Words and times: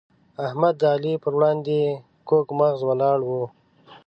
احمد 0.45 0.73
د 0.81 0.83
علي 0.93 1.13
پر 1.23 1.33
وړاندې 1.37 1.79
کوږ 2.27 2.45
مغزی 2.59 2.83
ولاړ 2.87 3.17
وو. 3.23 3.43